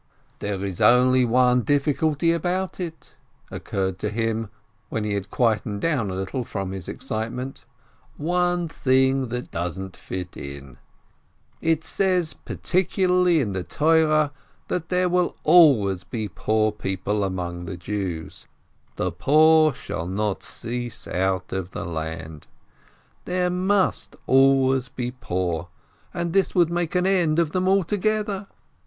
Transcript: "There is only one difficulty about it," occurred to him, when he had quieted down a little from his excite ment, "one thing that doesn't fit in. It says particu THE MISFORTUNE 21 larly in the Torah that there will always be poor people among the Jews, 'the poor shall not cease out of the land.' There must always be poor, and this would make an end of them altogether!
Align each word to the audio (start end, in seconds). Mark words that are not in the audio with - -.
"There 0.39 0.65
is 0.65 0.81
only 0.81 1.23
one 1.25 1.61
difficulty 1.61 2.31
about 2.31 2.79
it," 2.79 3.13
occurred 3.51 3.99
to 3.99 4.09
him, 4.09 4.49
when 4.89 5.03
he 5.03 5.13
had 5.13 5.29
quieted 5.29 5.79
down 5.79 6.09
a 6.09 6.15
little 6.15 6.43
from 6.43 6.71
his 6.71 6.87
excite 6.89 7.31
ment, 7.31 7.65
"one 8.17 8.67
thing 8.67 9.27
that 9.27 9.51
doesn't 9.51 9.95
fit 9.95 10.35
in. 10.35 10.79
It 11.61 11.83
says 11.83 12.33
particu 12.33 12.33
THE 12.45 12.49
MISFORTUNE 12.49 13.09
21 13.13 13.25
larly 13.25 13.41
in 13.43 13.51
the 13.51 13.63
Torah 13.63 14.31
that 14.69 14.89
there 14.89 15.07
will 15.07 15.35
always 15.43 16.03
be 16.03 16.27
poor 16.27 16.71
people 16.71 17.23
among 17.23 17.65
the 17.65 17.77
Jews, 17.77 18.47
'the 18.95 19.11
poor 19.11 19.71
shall 19.75 20.07
not 20.07 20.41
cease 20.41 21.07
out 21.07 21.53
of 21.53 21.69
the 21.69 21.85
land.' 21.85 22.47
There 23.25 23.51
must 23.51 24.15
always 24.25 24.89
be 24.89 25.11
poor, 25.11 25.67
and 26.11 26.33
this 26.33 26.55
would 26.55 26.71
make 26.71 26.95
an 26.95 27.05
end 27.05 27.37
of 27.37 27.51
them 27.51 27.67
altogether! 27.67 28.47